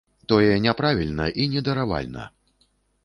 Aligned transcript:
Тое 0.31 0.47
няправільна 0.65 1.27
і 1.43 1.47
недаравальна! 1.57 2.29